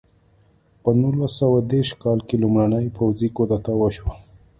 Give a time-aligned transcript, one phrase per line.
[0.81, 4.13] په نولس سوه دېرش کال کې لومړنۍ پوځي کودتا وشوه.